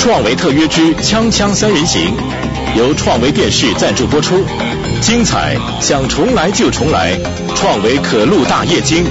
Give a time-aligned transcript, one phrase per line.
[0.00, 2.14] 创维特约之锵锵三人行，
[2.74, 4.42] 由创维电视赞助播出。
[5.02, 7.18] 精彩，想重来就重来，
[7.54, 9.04] 创维可露大液晶。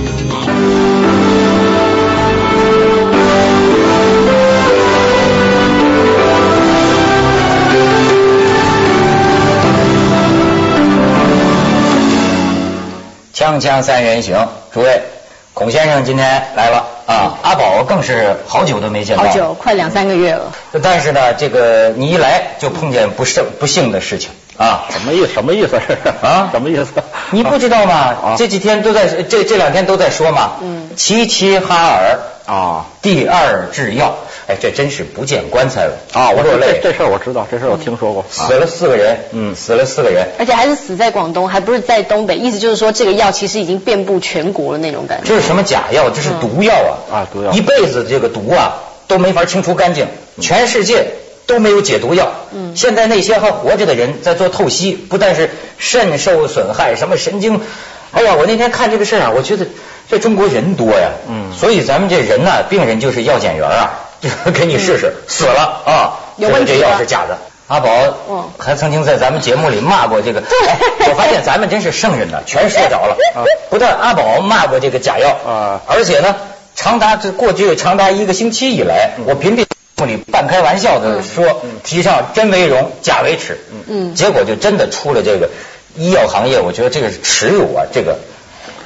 [13.32, 14.36] 锵锵三人行，
[14.74, 15.04] 诸位，
[15.54, 20.52] 孔先生今天来了啊，阿宝更是好久都没见到，好久，快两三个月了。
[20.84, 25.34] 但是呢，这个你一来就碰见不胜不幸的事情啊，什么意思？
[25.34, 25.76] 什么意思？
[26.22, 26.92] 啊， 什么意思？
[27.32, 28.36] 你不知道吗？
[28.38, 34.16] 这几天都在这这两天都在说嘛，嗯，齐齐哈尔啊，第二制药。
[34.50, 36.32] 哎，这真是不见棺材了啊！
[36.32, 45.28] 我说这这事儿我知道，这事儿我听说过，死了四个人，嗯，死了四个人，而且还是死在广东，还不是在东北，意思就是说这个药其实已经遍布全国了那种感觉。
[45.28, 46.10] 这是什么假药？
[46.10, 46.92] 这是毒药啊！
[47.14, 50.08] 啊，毒药，一辈子这个毒啊都没法清除干净，
[50.42, 51.12] 全世界
[51.46, 52.32] 都没有解毒药。
[52.52, 57.62] 嗯，现在那些还活着的人在做透析，不但是肾受损害，什么神经，
[58.10, 59.68] 哎呀，我那天看这个事儿啊，我觉得
[60.10, 64.08] 这中国人多呀，嗯，所以咱们这人呢，病人就是药检员啊。
[64.54, 66.20] 给你试试，死了啊！
[66.38, 67.38] 有问题，这药是假的。
[67.68, 67.90] 阿宝，
[68.30, 70.42] 嗯，还曾经在咱们节目里骂过这个。
[70.42, 73.16] 我发现咱们真是圣人呐，全说着了。
[73.70, 76.36] 不但阿宝骂过这个假药啊，而且呢，
[76.76, 83.60] 长达这过去长达一个星期以来，我频频节目里半开玩笑的说，提倡真为荣，假为耻。
[83.72, 85.50] 嗯嗯，结果就真的出了这个
[85.96, 88.18] 医药行业，我觉得这个是耻辱啊，这个。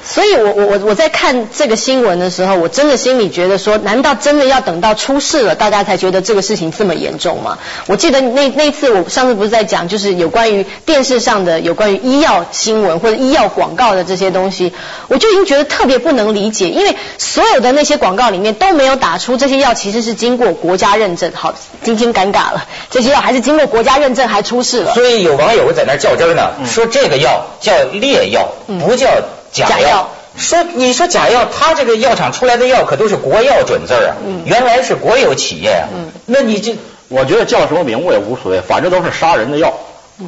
[0.06, 7.58] 所以，我我我我在看这个新闻的时候，我真的心里觉得说，难道真的要等到出事了，大家才觉得这个事情这么严重吗？
[7.88, 14.74] 我记得那那次我上次不是在讲，就是有关于电视上的有关于医药新闻或者医药广告的这些东西，
[15.08, 21.32] 我就已经觉得特别不能理解，因为所有的那些广告里面都没有打出这些药其实是经过国家认证。
[21.34, 24.94] 好，今天尴尬了，这些药还是经过国家认证还出事了。
[24.94, 28.50] 所以有网友在那较真呢，说这个药叫劣药，
[28.86, 29.08] 不叫。
[29.54, 34.16] 假药，说你说假药，他这个药厂出来的药可都是国药准字啊，
[34.46, 35.88] 原来是国有企业啊，
[36.26, 36.76] 那你这，
[37.08, 39.74] 我觉得叫什么名我也无所谓，反正都是杀人的药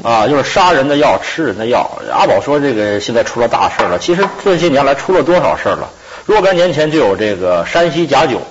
[0.04, 1.90] 啊，就是杀人的药，吃人的药。
[2.14, 5.90] 阿宝说这个现在出了大事了，其实这些年来出了多少事了？
[6.26, 8.42] 若干年前就有这个山西假酒，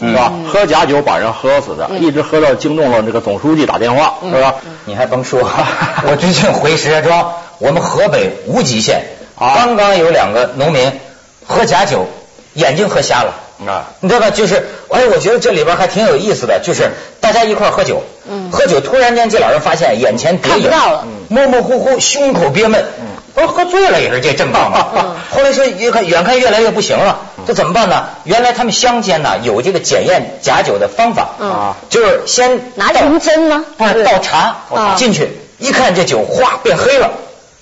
[0.00, 0.32] 是吧？
[0.52, 4.54] 喝假酒把人喝死的，一直喝到惊动了这个总书记打电话，是吧？
[4.84, 5.40] 你还甭说，
[6.08, 9.04] 我最近回石家庄，我们河北无极县。
[9.38, 10.92] 刚刚有两个农民
[11.46, 12.06] 喝假酒，
[12.54, 13.40] 眼睛喝瞎了。
[13.68, 13.94] 啊！
[14.00, 14.30] 你知道吧？
[14.30, 16.90] 就是，哎，我觉得这里边还挺有意思的，就是
[17.20, 18.02] 大家一块喝酒，
[18.50, 22.84] 喝酒突然间这老人发现眼前看不到了，模模糊糊，胸口憋闷，
[23.32, 25.16] 不是喝醉了也是这症状吗？
[25.30, 28.06] 后来说越看，远看越来越不行了，这怎么办呢？
[28.24, 34.56] 原来他们乡间呢有这个检验假酒的方法啊，就是先拿银针呢，不是倒茶。
[34.96, 37.12] 进去，一看这酒哗变黑了，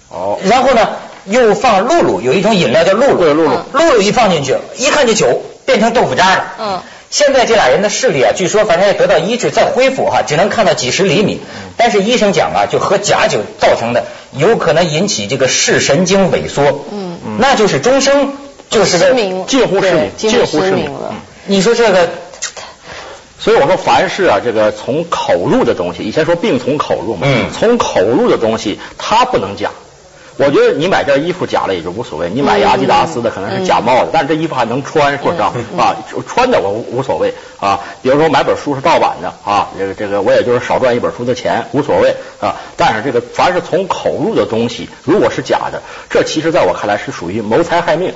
[0.08, 0.88] 哦，然后呢？
[1.24, 6.44] 又放露露，有一种饮料叫露露，露露，露露一放进去，一看这酒变成豆腐渣了。
[6.58, 11.40] 嗯，现在这俩人的视力啊，据说反正也得到医治再恢复哈，只能看到几十厘米。
[11.76, 16.84] 但是医生讲啊，就喝假酒造成的，有可能引起这个视神经萎缩。
[16.90, 18.34] 嗯嗯，那就是终生
[18.70, 21.14] 就是失明，近乎失明，近乎失明了。
[21.46, 22.08] 你说这个，
[23.38, 29.70] 所以我说凡是啊，这个从口入的东西，以前说病从口入嘛，嗯，从口入的东西它不能假。
[30.36, 35.96] 我觉得你买件衣服假了也就无所谓，你买阿迪达斯的可能是假冒的，但是这衣服还能穿，是不是啊？
[36.26, 37.80] 穿的我无所谓啊。
[38.02, 42.56] 比如说买本书是盗版的啊，这个这个我也就是少赚一本书的钱，无所谓啊。
[42.76, 48.14] 但是这个凡是从口入的东西，如果是假的，这其实在我看来是属于谋财害命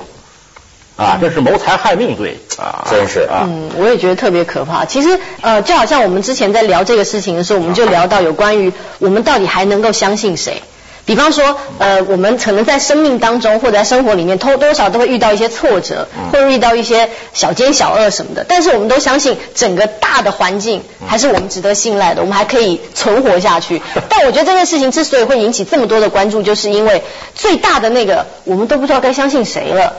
[0.97, 3.45] 啊，这是谋财害命罪啊，真是啊。
[3.47, 4.87] 嗯，我也觉得特别可怕。
[4.87, 10.63] 其实呃，就好像我们之前在聊这个事情的时候，我们就聊到有关于我们到底还能够相信谁。
[11.07, 18.45] 比方说，呃，我们可能在生命当中或者在生活里面，多多少都会遇到一些挫折，或者遇到一些小奸小恶什么的。
[18.49, 23.81] 但是我们都相信整个大的环境还是我们值得信赖的，我们还可以存活下去。
[24.11, 27.03] 但我觉得这件事情之所以会引起这么多的关注，就是因为
[27.37, 29.95] 最大的那个，我们都不知道该相信谁了。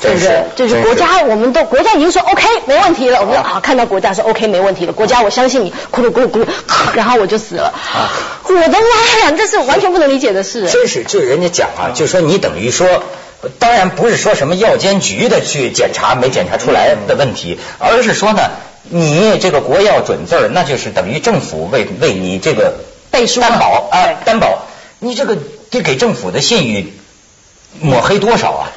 [0.00, 0.44] 对不对？
[0.54, 3.20] 就是国家，我们都国家已经说 OK 没问题了。
[3.20, 6.46] 我们啊，看到国家说 OK 没问题了，国家我相信你，咕噜咕噜咕噜，
[6.94, 7.72] 然后我就死了。
[8.44, 10.68] 我的妈呀，这是完全不能理解的事。
[10.68, 13.02] 真是，就人家讲啊，就说你等于说，
[13.58, 18.50] 当然不是说什么药监局的去检查没检查出来的问题，而是说呢，
[18.88, 22.74] 你这个国药准字那就是等于政府为为你这个
[23.10, 24.66] 背书担保啊，担保，
[24.98, 25.36] 你这个
[25.70, 26.92] 得给政府的信誉。
[27.80, 28.68] 抹黑多少啊？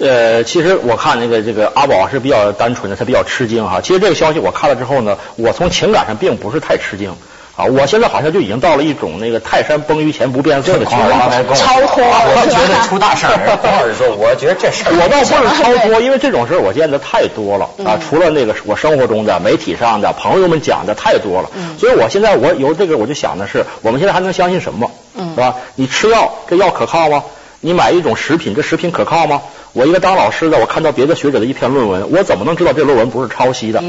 [0.00, 3.80] 呃，其实我看那个这个阿宝是比较单纯的，他比较吃惊哈。
[3.80, 7.14] 其实这个消息我看了之后呢，我从情感上并不是太吃惊。
[7.54, 12.02] 啊，我现在好像就已经到了一种那个泰山崩于前不变色的情况，超脱。
[12.02, 13.58] 我觉得出大事儿。
[13.62, 18.00] 黄老师说，我觉得这事儿我倒不是超脱，因为这种事儿我见的太多了啊。
[18.00, 24.90] 除了那个我生活中的、媒体上的、朋友们讲的太多了，所以我现在我有这个我就想的是，我们现在还能相信什么？
[25.14, 25.56] 是吧？
[25.74, 27.22] 你吃药，这药可靠吗？
[27.62, 29.40] 你买一种食品，这食品可靠吗？
[29.72, 33.82] 我一个当老师的，我看到别的学者的一篇论文，我怎么能知道这论文不是抄袭的？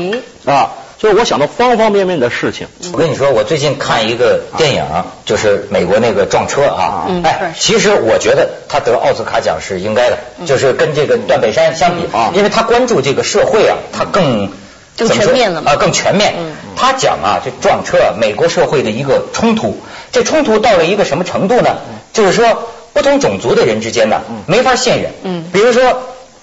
[0.45, 0.71] 啊？
[0.99, 2.67] 所以我想到方方面面的事情。
[2.93, 4.85] 我跟你说，我最近看一个电影，
[5.25, 7.09] 就是美国那个撞车啊。
[7.25, 12.03] 哎，其实我觉得他得奥斯卡奖是应该的，就是跟这个段北山相比，
[12.35, 14.49] 因为他关注这个社会啊，他更
[14.97, 16.35] 更全面了啊，更全面。
[16.77, 19.81] 他讲啊，这撞车，美国社会的一个冲突，
[20.13, 21.77] 这冲突到了一个什么程度呢？
[22.13, 25.11] 就是说，不同种族的人之间呢，没法信任。
[25.23, 25.81] 嗯，比如说。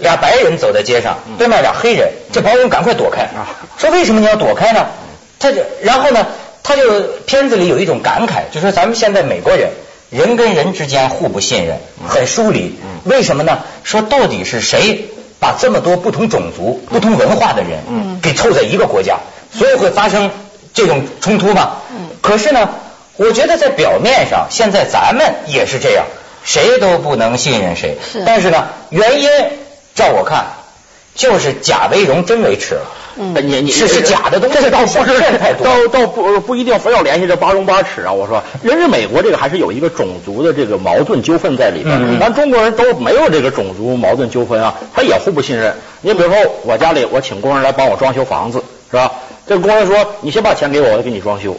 [0.00, 3.28] 俩白人走在街上，对面俩黑人，这白人赶快躲开，
[3.76, 4.86] 说为什么你要躲开呢？
[5.38, 6.26] 他就然后呢，
[6.62, 9.68] 他就片子里有一种感慨，就说咱们现在美国人，
[10.08, 11.76] 人跟人之间互不信任，
[12.08, 12.78] 很疏离。
[13.04, 13.58] 为什么呢？
[13.84, 19.18] 说到底是谁把这么多不同种族、不同文化的人给凑在一个国家，
[19.52, 20.30] 所以会发生
[20.72, 21.82] 这种冲突吧？
[22.22, 22.70] 可是呢，
[23.18, 26.06] 我觉得在表面上，现在咱们也是这样，
[26.44, 27.98] 谁都不能信任谁。
[28.26, 29.28] 但是呢，原因。
[29.92, 30.46] 照我看，
[31.16, 32.82] 就是假为荣，真为耻了。
[33.16, 35.20] 嗯，你你是是假的东西，这倒不是，
[35.62, 38.12] 倒倒不不一定非要联系这八荣八耻啊。
[38.12, 45.74] 我说，人家美国这个还是有一个种族的这个矛盾纠纷在里边，咱中国人都没有这个种族矛盾纠纷啊，他也互不信任。
[46.00, 49.12] 你比如说，我家里我请工人来帮我装修房子，是吧？
[49.46, 51.56] 这个工人说，你先把钱给我，我给你装修。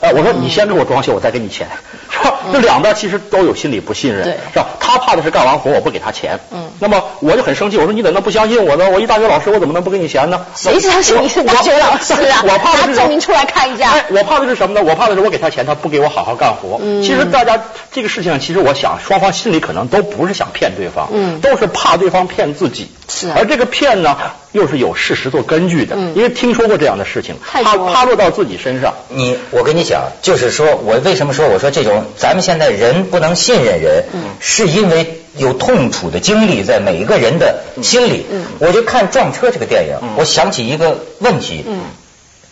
[0.00, 1.66] 哎，我说你先给我装修，我再给你钱，
[2.10, 2.34] 是吧？
[2.52, 4.66] 这两边其实都有心理不信任，是吧？
[4.78, 8.90] 他怕的是干完活我不给他钱，嗯，那么我就很生气，我说你怎么能不相信我呢？
[8.90, 10.44] 我一大学老师，我怎么能不给你钱呢？
[10.54, 12.42] 谁相信你是大学老师啊？
[12.44, 13.92] 我怕的是证明出来看一下。
[13.92, 14.86] 哎，我怕的是什么呢？
[14.86, 16.78] 我怕的是我给他钱，他不给我好好干活。
[16.82, 17.58] 嗯，其实大家
[17.90, 22.88] 这个事情，其实我想双方心里可能都不是想骗对方，嗯，都是怕对方骗自己。
[23.14, 24.16] 是，而这个骗呢，
[24.50, 28.94] 又是有事实做根据的，嗯，因为听说过这样的事情，怕趴落到自己身上。
[29.08, 38.26] 你，我跟你讲，就是说我为什么说我说这种咱们现在人不能信任人，嗯，是因为有痛楚的经历在每一个人的心里。
[38.30, 41.82] 嗯，我就看撞车这个电影，我想起一个问题，嗯，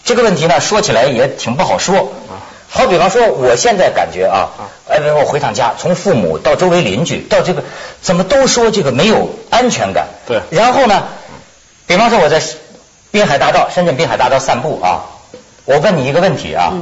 [0.04, 2.12] 这个问题呢说起来也挺不好说。
[2.74, 4.48] 好比方说，我现在感觉啊，
[4.88, 7.62] 哎，比如我回趟家，从父母到周围邻居，到这个
[8.00, 10.06] 怎么都说这个没有安全感。
[10.26, 10.40] 对。
[10.50, 11.04] 然后呢，
[11.86, 12.40] 比方说我在
[13.10, 15.02] 滨海大道，深圳滨海大道散步啊，
[15.64, 16.72] 我问你一个问题啊，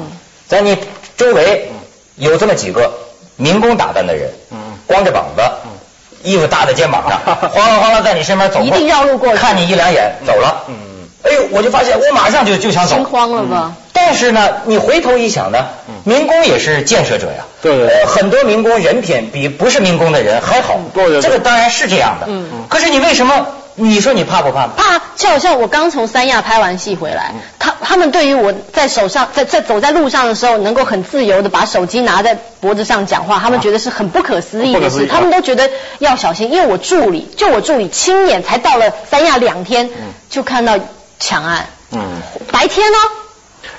[0.49, 0.77] 在你
[1.17, 1.71] 周围
[2.17, 2.93] 有这么几个
[3.37, 5.71] 民工打扮的人，嗯光着膀子，嗯
[6.23, 7.21] 衣服搭在肩膀上，
[7.51, 10.65] 哗啦哗啦在你身边走过，一定要路过，看你一两眼走了。
[10.69, 10.75] 嗯。
[11.23, 13.73] 哎呦，我就发现我马上就就想走，心慌了吧？
[13.93, 15.67] 但是呢，你回头一想呢，
[16.05, 17.45] 民工也是建设者呀。
[17.63, 18.05] 对对对。
[18.07, 20.79] 很多民工人品比不是民工的人还好。
[20.95, 21.21] 对对。
[21.21, 22.27] 这个当然是这样的。
[22.29, 22.65] 嗯嗯。
[22.69, 23.47] 可是你为什么？
[23.77, 24.67] 你说你怕不怕？
[24.67, 35.07] 怕，就好像我刚从三亚拍完戏回来，他他们对于我在手上在在走在路上的时候，能够很自由的把手机拿在脖子上讲话，他们觉得是很不可思议的事。
[35.07, 39.89] 他们都觉得要小心，因为我助理就我助理亲眼才到了三亚两天，
[40.29, 40.79] 就看到
[41.19, 41.67] 抢案。
[41.93, 42.01] 嗯，
[42.53, 42.99] 白天呢？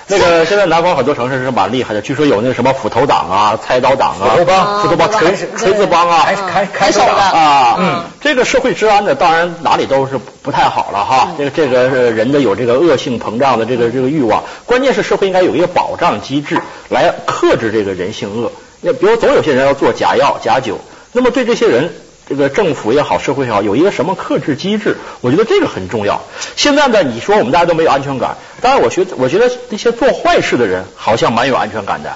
[0.07, 7.75] 那个现在南方很多城市是蛮厉害的，据说有那个什么斧头党啊、菜刀党啊、斧头帮、斧头帮、锤锤子帮啊、开开手党啊。
[7.79, 11.29] 嗯，这个社会治安呢，当然哪里都是不太好了哈。
[11.37, 18.51] 这个这个人的有这个恶性膨胀的这个这个欲望，关键是社会应该有一个保障机制来克制这个人性恶。
[18.81, 20.79] 那比如总有些人要做假药假酒，
[21.13, 21.93] 那么对这些人。
[22.31, 24.95] 这个政府也好，社会也好，有一个什么克制机制？
[25.19, 26.21] 我觉得这个很重要。
[26.55, 32.09] 现在呢，你说我们大家都没有安全感，当然，我觉得我觉得那些做坏事的人好像蛮有安全感的。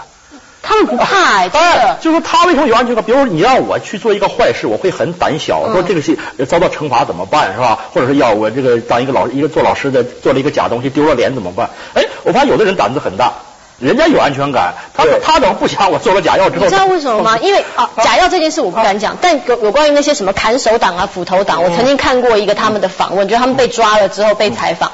[0.62, 3.04] 他们不怕哎，然，就说他为什么有安全感？
[3.04, 6.18] 比如你让我去做一个坏事，我会很胆小，说这个是
[6.48, 7.78] 遭到惩罚怎么办，是吧？
[7.92, 11.72] 或者是要我这个当一个老一个做老师的做了一个假东西丢了脸怎么办？
[11.94, 13.34] 哎，我发现有的人胆子很大。
[13.78, 16.64] 人家有安全感，他他怎么不想我做了假药之后？
[16.64, 17.38] 你知道为什么吗？
[17.40, 24.92] 因为啊，假药这件事我不敢讲，但有有关于那些什么砍手党啊、斧头党，我曾经看过一个他们的访问，就是他们被抓了之后被采访。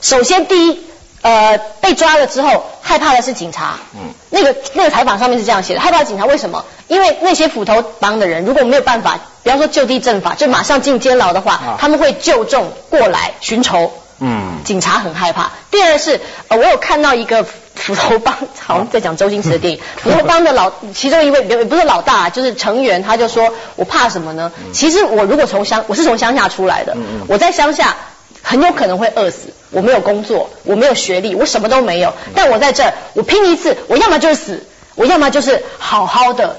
[0.00, 0.86] 首先第一，
[1.20, 3.74] 呃，被抓了之后害怕的是警察。
[3.94, 4.14] 嗯。
[4.30, 6.64] 那个那个采访上面是这样写的：害怕警察为什么？
[6.88, 13.92] 因为那些斧头帮的人如果没有办法，比方说就地正法，就马上进监牢的话，他们会就重过来寻仇。
[14.18, 14.60] 嗯。
[14.64, 15.50] 警察很害怕。
[15.70, 17.44] 第二是，呃，我有看到一个。
[17.74, 19.80] 斧头帮，好像在讲周星驰的电影。
[20.02, 24.52] 斧头帮的老其中一位，不是老大，就是成员，他就说：“我怕什么呢？
[24.72, 26.96] 其实我如果从乡，我是从乡下出来的，
[27.28, 27.96] 我在乡下
[28.42, 29.48] 很有可能会饿死。
[29.70, 32.14] 我没有工作，我没有学历，我什么都没有。
[32.34, 36.58] 但我在这儿，我拼一次，我要么就是死，我要么就是好好的。”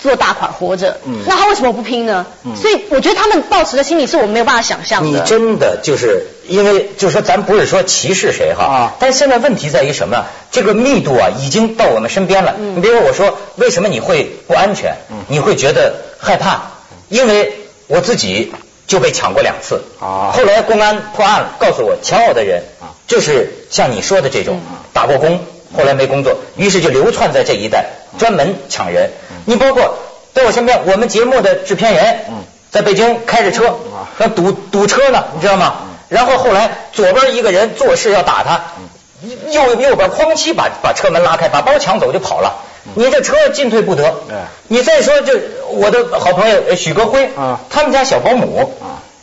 [0.00, 2.26] 做大款活着，那他为什么不拼呢？
[2.54, 5.08] 所以我觉得他们抱持的心理是我们没有办法想象的。
[5.08, 10.26] 你真的就是因为就是说咱不是说歧视谁哈，但现在问题在于什么？
[10.52, 12.54] 这个密度啊已经到我们身边了。
[12.58, 14.96] 你比如我说为什么你会不安全？
[15.28, 16.62] 你会觉得害怕？
[17.08, 17.52] 因为
[17.86, 18.52] 我自己
[18.86, 19.82] 就被抢过两次。
[19.98, 22.62] 后来公安破案了，告诉我抢我的人
[23.06, 24.60] 就是像你说的这种
[24.92, 25.40] 打过工。
[25.74, 27.86] 后来没工作，于是就流窜在这一带，
[28.18, 29.10] 专门抢人。
[29.44, 29.98] 你包括
[30.34, 32.20] 在我身边，我们节目的制片人，
[32.70, 33.76] 在北京开着车，
[34.18, 35.76] 那堵堵车呢，你知道吗？
[36.08, 38.62] 然后后来左边一个人做事要打他，
[39.50, 42.62] 右右边哐叽把把车门拉开，把包抢走就跑了。
[42.94, 44.14] 你这车进退不得。
[44.68, 45.32] 你再说，就
[45.70, 47.28] 我的好朋友许国辉，
[47.68, 48.72] 他们家小保姆，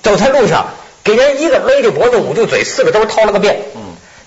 [0.02, 0.66] 走在路上
[1.04, 3.62] 给人一个勒着脖子捂住嘴，四个兜掏了个遍。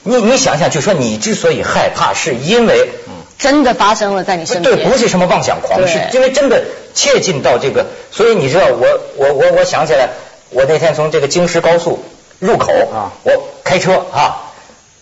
[0.07, 2.91] 你你想想，就说你之所以害怕，是因为
[3.39, 6.63] 真的发生了在你身边，对，不是什么妄想狂，是因为真的
[6.95, 7.87] 切近到这个。
[8.13, 10.09] 所以你知道，我我我我想起来，
[10.51, 12.05] 我那天从这个京石高速
[12.39, 13.33] 入口啊，我
[13.65, 14.53] 开车啊，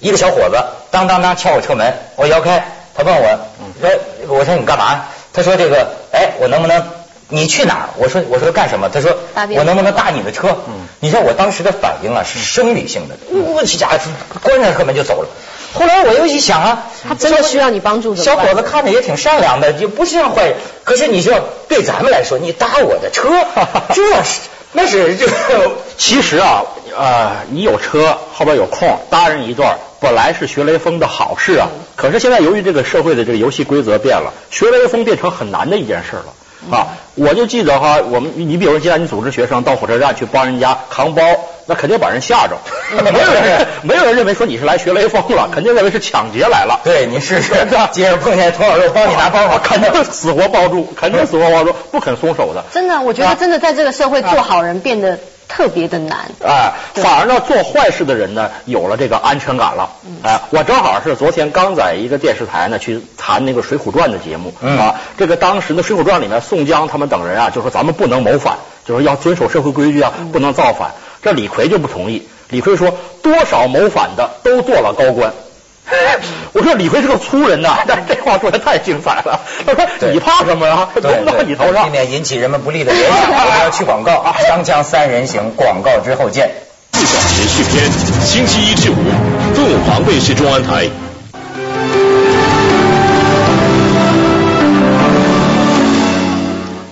[0.01, 0.57] 一个小伙子
[0.91, 3.39] 当当当敲我车门，我摇开，他问我，
[3.81, 3.91] 说
[4.39, 5.05] 我说你干嘛？
[5.35, 6.83] 他说这个，哎，我能不能？
[7.29, 7.89] 你去哪儿？
[7.99, 8.89] 我说我说干什么？
[8.89, 9.17] 他说
[9.57, 10.49] 我能不能搭你的车？
[10.69, 13.91] 嗯，你知道我当时的反应啊是生理性的，我去家
[14.43, 15.29] 关上车门就走了。
[15.73, 18.15] 后来我又一想啊，他真的需要你帮助。
[18.15, 20.57] 小伙子看着也挺善良的，就不像坏人。
[20.85, 23.29] 可是你知道，对咱们来说，你搭我的车，
[23.93, 24.41] 这是
[24.73, 25.27] 那是这。
[25.99, 26.63] 其实啊，
[26.97, 31.69] 呃，你有车后边有空搭人一段，本来是学雷锋的好事啊。
[31.97, 36.27] 可是现在由于这个社会的这个游戏规则变了，学雷锋变成很难的一件事了。
[36.71, 41.23] 啊，我就记得哈，我们你比如说，现在你组织学生到火车站去帮人家扛包，
[41.67, 42.57] 那肯定把人吓着，
[43.03, 46.81] 没有人没有人认为说你是来学雷锋了，肯定认为是抢劫来了。
[46.85, 47.53] 对你试试，
[47.93, 52.65] 接着碰见童小肉帮你拿包，肯定死活抱住，肯定死活抱住，不肯松手的。
[52.73, 55.19] 真的，我觉得真的在这个社会做好人变得。
[55.57, 59.89] 特别的难，哎，反而呢，做坏事的人呢，有了这个安全感了。
[60.25, 64.53] 哎，我正好是昨天刚在一个电视台呢去谈那个《水浒传》的节目。
[64.61, 70.91] 啊，这个当时的，《水浒传》里面宋江他们等人啊，就说咱们不能谋反，就是要遵守社会规矩啊，不能造反。
[71.23, 72.93] 这李逵就不同意，李逵说，
[73.23, 75.33] 多少谋反的都做了高官。
[76.53, 79.41] 我说李逵是个粗人呐， 但是这话说的太精彩了。
[79.67, 80.89] 他说你怕什么呀？
[80.95, 83.21] 轮到你头上，避免引起人们不利的联想。
[83.31, 86.51] 我要去广告， 双枪三人行，广告之后见。
[86.93, 87.91] 四小时续篇，
[88.25, 88.95] 星期一至五，
[89.55, 90.89] 凤凰卫视中安台。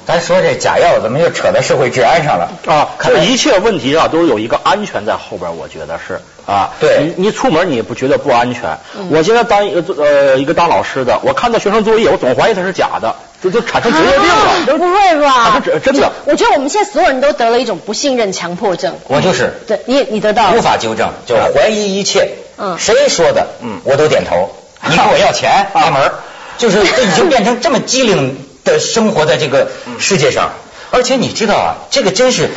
[0.05, 2.89] 咱说这假药怎么又扯到社会治安上了啊？
[3.01, 6.71] 这一切问题啊，都有一个安全在后边，我觉得是啊。
[6.81, 8.79] 对，你你出门你也不觉得不安全。
[9.11, 14.79] 我现在当一个呃一个当老师的，我看到学生作业，我总怀疑他是假的，就就产生职业病了。
[14.79, 15.61] 不会吧？
[15.65, 16.13] 真真的。
[16.27, 18.95] 我觉得我们现在所有人都得了一种不信任强迫症。
[19.09, 19.53] 我就是。
[19.67, 20.53] 对，你你得到。
[20.53, 22.29] 无法纠正，就怀疑一切。
[22.59, 22.77] 嗯。
[22.79, 23.47] 谁说的？
[23.63, 24.51] 嗯，我都点头。
[24.89, 26.11] 你跟我要钱，开门。
[26.59, 28.47] 就是这已经变成这么机灵。
[28.65, 29.67] 的生活在这个
[29.99, 30.53] 世界上，
[30.93, 32.49] 而且你知道啊，这个真是，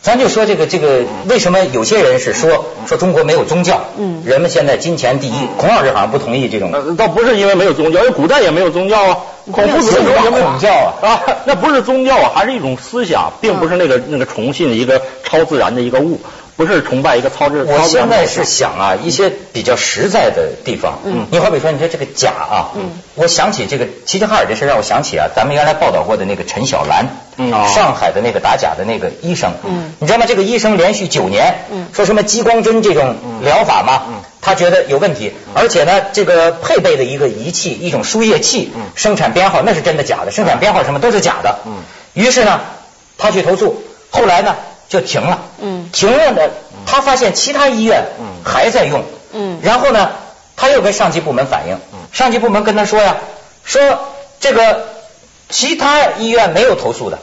[0.00, 3.80] 咱就说这个这个，为什么有些人是说说中国没有宗教？
[3.98, 5.32] 嗯，人们现在金钱第一。
[5.58, 6.96] 孔老师好像不同意这种。
[6.96, 9.16] 倒不是因为没有宗教，因为古代也没有宗教啊。
[9.50, 10.94] 孔夫子有什么宗教啊？
[11.02, 16.20] 啊，那不是宗教啊，还是一种思想，并不是那个那个崇信一个超自然的一个物。
[16.58, 17.62] 不是崇拜一个操之。
[17.62, 20.98] 我现在是想啊，一些比较实在的地方。
[21.04, 21.28] 嗯。
[21.30, 22.74] 你好比说，你说这个假啊。
[22.74, 22.90] 嗯。
[23.14, 27.06] 我想起这个齐齐哈尔这事，让我想起啊，咱们原来报道过的那个陈小兰。
[27.36, 27.52] 嗯。
[27.72, 29.52] 上海的那个打假的那个医生。
[29.64, 29.94] 嗯。
[30.00, 30.26] 你知道吗？
[30.26, 31.60] 这个医生连续九年。
[31.70, 31.86] 嗯。
[31.92, 34.02] 说什么激光针这种疗法嘛？
[34.08, 34.14] 嗯。
[34.40, 41.60] 他觉得有问题，而且呢，这个配备的一个仪器，一种输液器，嗯生产编号那是真的假的，生产编号什么都是假的。
[41.66, 41.74] 嗯。
[42.14, 42.62] 于是呢，
[43.16, 44.56] 他去投诉，后来呢？
[44.88, 46.50] 就停了，嗯，停用的，
[46.86, 48.04] 他发现其他医院
[48.44, 49.02] 还在用，
[49.32, 50.10] 嗯，然后呢，
[50.56, 51.78] 他又跟上级部门反映，
[52.12, 53.16] 上级部门跟他说呀，
[53.64, 53.80] 说
[54.40, 54.86] 这个
[55.48, 57.18] 其他医院没有投诉的，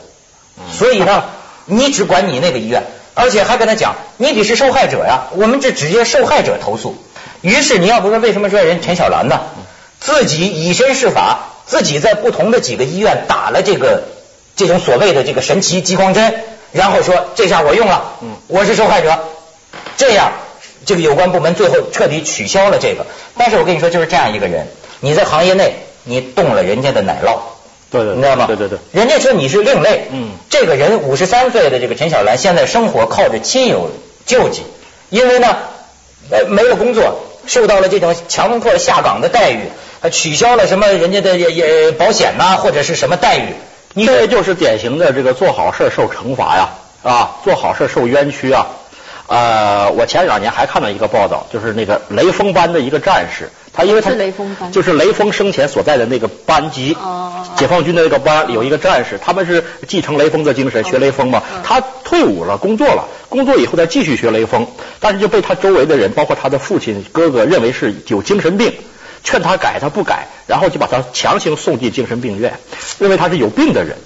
[0.72, 1.25] 所以呢，
[1.65, 6.95] 你只管你那个医院，而且还跟他讲，你得是受害者呀，我们这直接受害者投诉。
[7.41, 9.41] 于是你要不说为什么说人陈小兰呢，
[10.00, 14.03] 自己以身试法，自己在不同的几个医院打了这个
[14.55, 16.43] 这种所谓的这个神奇激光针。
[16.72, 18.13] 然后说这下我用了，
[18.48, 19.17] 我是受害者，
[19.98, 20.31] 这样
[20.86, 23.05] 这个有关部门最后彻底取消了这个。
[23.38, 24.67] 但是我跟你说，就是这样一个人，
[25.00, 27.39] 你在行业内你动了人家的奶酪，
[27.91, 28.45] 对对，你知道吗？
[28.48, 33.89] 对对对，人家说你是另类，嗯，这个人五十三岁的这个陈小兰，现在生活靠着亲友
[34.25, 34.63] 救济，
[35.10, 35.57] 因为呢，
[36.29, 39.69] 呃，没有工作，受到了这种强迫下岗的待遇，
[40.12, 43.55] 取消了什么人家的也也保险呐，或者是什么待遇，你
[43.95, 46.69] 这就是典型的这个做好事受惩罚呀，
[47.03, 48.67] 啊，做好事受冤屈啊。
[49.27, 56.95] 呃，我前两年还看到一个报道，就是那个雷锋班的一个战士，他因为他是雷锋班，就是雷锋生前所在的那个班级，
[57.55, 61.41] 解放军的那个班有一个战士，他们是继承雷锋的精神，学雷锋嘛。
[61.63, 64.67] 他退伍了，工作了，工作以后再继续学雷锋，
[64.99, 68.71] 但是就被他周围的人，包括他的父亲、哥哥认为是有精神病，
[69.25, 72.58] 劝他改他不改，然后就把他强行送进精神病院，
[73.00, 73.98] 认为他是有病的人。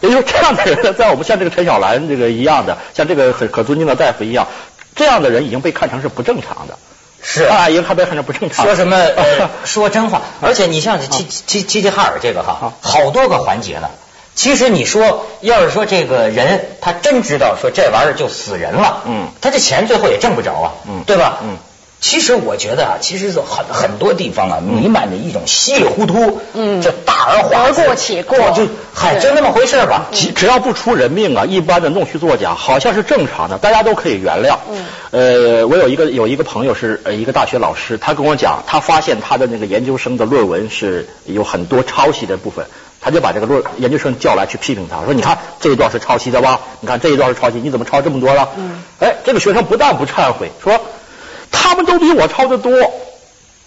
[0.00, 4.48] 也就是这样的人，在我们像这个陈小兰这个一样的，像这个很可尊敬的大夫一样，
[4.94, 6.76] 这样的人已经被看成是不正常的。
[7.22, 8.66] 是啊，已经被看成不正常。
[8.66, 9.00] 说什么
[9.64, 10.20] 说真话？
[10.42, 13.88] 而且你像齐齐齐齐哈尔这个哈，好多个环节呢。
[14.34, 21.38] 其实你说，要是说这个人他真知道说这玩意儿就死人了，嗯，他这钱最后也挣不着啊，嗯，对吧？
[21.44, 21.56] 嗯。
[22.06, 30.08] 其实我觉得啊，其实是很很多地方啊，弥漫着一种稀里糊涂，嗯，就大而化之，过且过，就嗨，就那么回事吧。
[30.12, 34.58] 只只要不出人命啊，一般的弄虚作假好像是正常的，大家都可以原谅。
[34.70, 42.66] 嗯，呃，我有一个有一个朋友是呃一个大学老师，他跟我讲，他发现他的那个研究生的论文是有很多抄袭的部分，
[43.00, 46.60] 他就把这个论研究生叫来去批评他，说你看这一段是抄袭的吧？
[46.80, 48.50] 你看这一段是抄袭，你怎么抄这么多了？
[48.58, 50.78] 嗯，哎，这个学生不但不忏悔，说。
[51.54, 52.92] 他们都比我抄的多，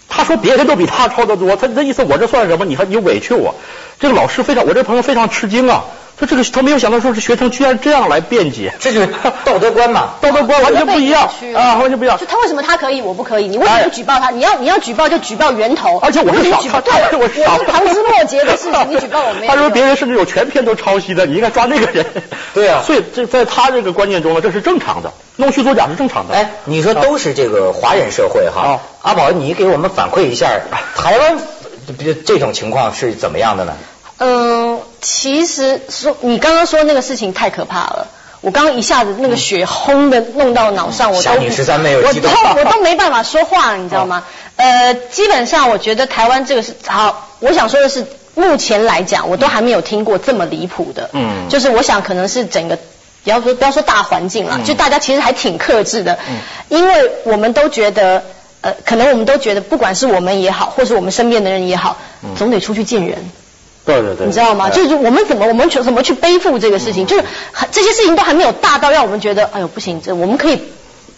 [0.08, 2.64] 他说别人都比他抄的多，他这意思我这算什么？
[2.64, 3.54] 你还你委屈我？
[3.98, 5.84] 这个老师非常，我这朋友非常吃惊啊。
[6.18, 9.08] 他这个他没有想到说是学生居然这样来辩解，这就是
[9.44, 12.18] 道德观嘛，道德观完全不一样啊，完全不一样。
[12.18, 13.46] 就他为什么他可以我不可以？
[13.46, 14.30] 你为什么不举报他？
[14.30, 19.52] 你要你要举报就举报源头，而且我是少，对，我是旁枝末节的事情，你举报我没有。
[19.54, 22.04] 他说别人甚至有全篇都抄袭的，你应该抓那个人。
[22.54, 26.34] 对啊，所以这在他这个观念中呢，这是正常的，弄虚作假是正常的。
[26.34, 30.48] 哎，你说都是这个华人社会哈，阿宝，你给我们反馈一下
[30.96, 31.38] 台湾
[32.26, 33.76] 这种情况是怎么样的呢？
[34.20, 38.08] 嗯，其实说你刚刚说那个事情太可怕了，
[38.40, 41.40] 我刚刚一下子那个血轰的弄到脑上，我都
[42.08, 42.28] 我都
[42.60, 44.24] 我都没办法说话了，你知道吗？
[44.56, 52.76] 呃，基本上我觉得台湾这个是好，我想说的是，目前来讲，我都还没有听过这么离谱的，嗯，就是我想可能是整个
[53.22, 58.24] 不要说不要说大环境了，就大家其实还挺克制的，嗯，因为我们都觉得，
[58.62, 61.96] 呃，可能我们都觉得，不管是我们也好，或是我们身边的人也好，
[62.36, 63.30] 总得出去见人。
[63.88, 64.68] 对对对，你知道吗？
[64.68, 67.24] 就是我们怎么我们去怎么去背负这个事情，就是
[67.72, 70.62] 这些事情都还没有大到让我们觉得，哎呦不行，这我们可以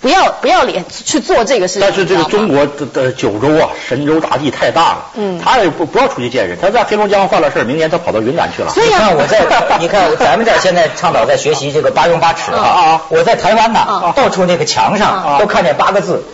[0.00, 1.82] 不要不要脸去做这个事情。
[1.82, 8.70] 但是这个中国的的九州啊，神州大地太大了，嗯，他也不不要出去见人，他在黑龙江犯了事明年他跑到云南去了。
[8.70, 9.44] 所以你看我在，
[9.80, 13.80] 你看 咱们这现在倡导在学习这个八荣八耻啊，我在台湾呢，
[14.14, 16.24] 到处那个墙上都看见八个字，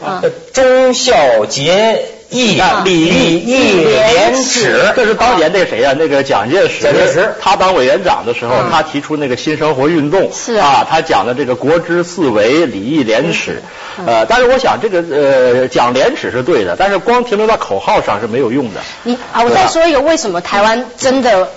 [0.53, 2.16] 忠孝节。
[2.31, 5.95] 义礼义廉耻，这是当年那谁呀？
[5.99, 13.63] 那个蒋介石，蒋介石他当委员长的时候，他提出那个新生活运动，是啊，他讲的这个国之四维，礼义廉耻。
[14.07, 18.81] 呃，但是我想这个呃讲廉耻是对的，但是光停留在口号上是没有用的。
[19.05, 21.49] 你啊，我再说一个，为什么台湾真的？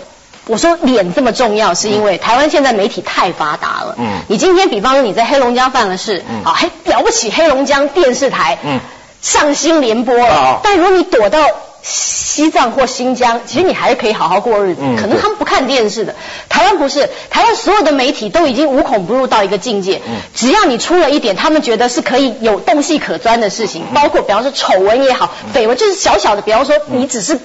[0.45, 3.95] 我说脸这么重要，是因为台湾现在媒体太发达了。
[3.99, 4.21] 嗯。
[4.27, 8.58] 你今天比方说你在黑龙江犯了事，嗯啊，还了不起，黑龙江电视台。
[8.63, 8.79] 嗯。
[9.21, 11.39] 上新联播了，但如果你躲到
[11.82, 14.82] 西藏或新疆，其实你还是可以好好过日子。
[14.99, 16.15] 可能他们不看电视的，
[16.47, 20.01] 台湾不是，台湾所有的媒体都已经无孔不入到一个境界。
[20.36, 27.39] 只要你出了一点他们觉得是可以有洞隙可钻的事情，包括比方说丑闻也好，绯闻就是小小的，比方说你只是。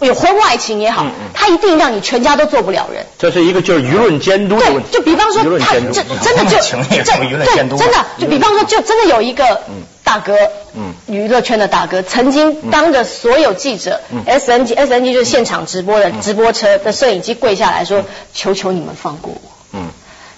[0.00, 3.04] 有婚外情也好，他一定让你全家都做不了人。
[3.18, 4.88] 这是一个就是舆论监督的问题。
[4.92, 9.60] 对，就比方说他这真的就这对真的就比方说就真的有一个
[10.04, 10.36] 大哥，
[10.74, 19.88] 嗯，娱乐圈的大哥，曾经当着所有记者，S N G S N G 就是现场直播的直播车的摄影机跪下来说：“求求你们放过我。”嗯，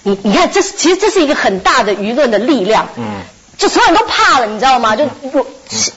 [0.03, 2.89] 你你看，这是其实这是一个很大的舆论的力量。
[2.97, 3.21] 嗯。
[3.57, 4.95] 就所有人都怕了，你知道吗？
[4.95, 5.45] 就如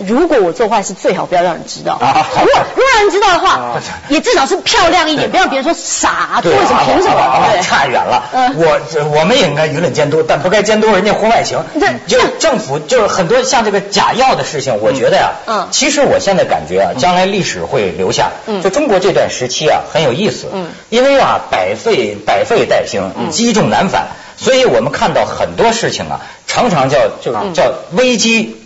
[0.06, 1.98] 如果我做坏事，最好不要让人知道。
[2.00, 7.60] 如果如果让人知道的话，也至少是漂亮一点，不要别人说傻，为什么凭什么？
[7.62, 8.22] 差远了。
[8.56, 8.80] 我
[9.18, 11.58] 我们也应该舆论监督，但不该监督人家婚外情。
[12.06, 18.30] 就政府就是很多像这个假药的事情，我觉得呀，嗯，其实我现在感觉啊，将来历史会留下。
[18.46, 20.46] 嗯，就中国这段时期啊，很有意思。
[20.52, 24.08] 嗯，因为啊，百废百废待兴，积重难返。
[24.36, 28.56] 所以我们看到很多事情啊，常常叫就叫危机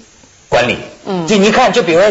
[0.49, 0.77] 管理。
[1.07, 2.03] 嗯，就你看，就比如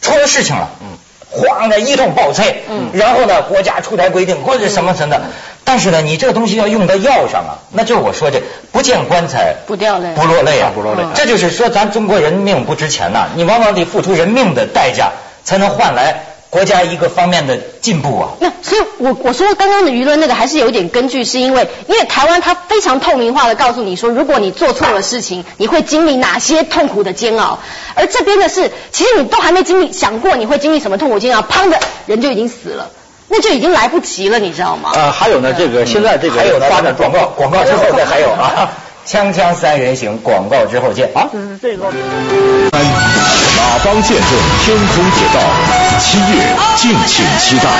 [0.00, 0.86] 出了事情了，嗯，
[1.30, 5.22] 慌的一通报菜，嗯，然后呢，国家出台规定或者什么什么的，
[5.64, 15.12] 但是呢，你这个东西要用到药上啊，那就是我说这不见棺材不掉泪，不落泪啊，不落泪，这就是说咱中国人命不值钱呐，你往往得付出人命的代价，
[15.44, 16.35] 才能换来。
[16.48, 27.58] 国家一个方面的进步啊，那所以，我我说刚刚的舆论那个还是有点根据，是因为因为台湾它非常透明化的告诉你说，如果你做错了事情，你会经历哪些痛苦的煎熬，
[27.94, 32.90] 而这边的是，其实你都还没经历想过你会经历什么痛苦煎熬，砰的人就已经死了，
[33.28, 34.92] 那就已经来不及了，你知道吗？
[34.94, 38.70] 呃，还有呢，这个现在这个还有发展广告，广告之后再还有啊。
[39.06, 41.08] 锵锵三人行，广告之后见。
[41.14, 41.86] 啊，这是，这个。
[43.56, 44.28] 三，马帮见证
[44.64, 45.40] 天空铁道，
[45.98, 47.70] 七月敬请期待。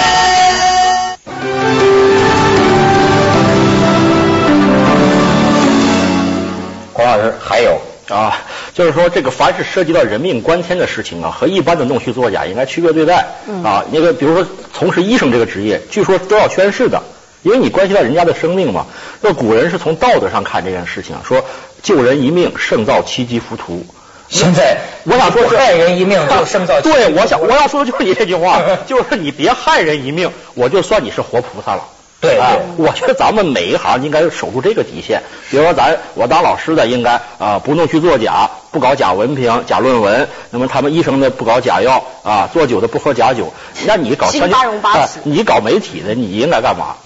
[6.95, 8.39] 黄老师，还有啊，
[8.73, 13.27] 就是说这个凡是涉及到人命关天的事情啊，和一般的弄虚作假应该区别对待。
[13.63, 17.03] 啊，那个比如说从事医生这个职业，据说都要宣誓的。
[17.43, 18.87] 因为你关系到人家的生命嘛，
[19.21, 21.45] 那古人是从道德上看这件事情，说
[21.81, 23.87] 救人一命胜造七级浮屠。
[24.31, 26.81] 现在我想说，害人一命就胜造。
[26.83, 31.83] 对，我想我要说的就是你这句话， 就是你别害人一命，我就算你是活菩萨了。
[32.19, 35.23] 对，啊我觉得咱们每一行应该守住这个底线。
[35.51, 40.27] 比如说咱我当老师的应该啊不弄虚作假，不搞假文凭、假论文。
[40.51, 43.53] 那么他们医生的不搞假药啊，做酒的不喝假酒。
[43.87, 44.29] 那你搞
[45.25, 46.97] 你搞媒体的你应该干嘛？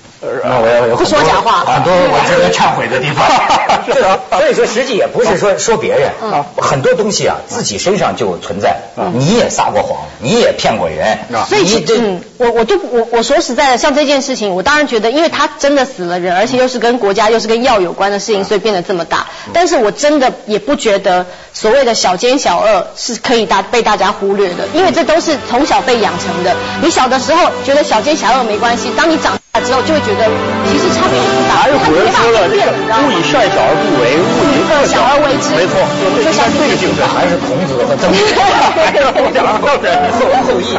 [0.45, 3.27] 那我要有不说假话，很多我值得忏悔的地方。
[3.91, 6.11] 是啊， 所以说实际也不是说说别人，
[6.59, 8.77] 很多东西啊自己身上就存在。
[9.15, 11.19] 你也撒过谎，你也骗过人。
[11.49, 19.27] 所以，嗯，我我就我我说实在的，像这件事情，我当然觉得，因为他真的死了人，而且又是跟国家又是跟药有关的事情，所以变得这么大。
[19.55, 26.55] 但是我真的也不觉得所谓的小奸小恶是可以大被大家忽略的，因为这都是从小被养成的。
[26.83, 29.40] 你小的时候觉得小奸小恶没关系，当你长。
[29.59, 30.31] 之后就会觉得
[30.71, 31.59] 其实差别也不大。
[31.59, 35.51] 还是古人说了，勿以善小而不为，勿以恶小而为之。
[35.59, 35.75] 没错，
[36.23, 38.23] 就像这个精神还是孔子和曾 子
[39.11, 39.67] 后
[40.47, 40.71] 后裔。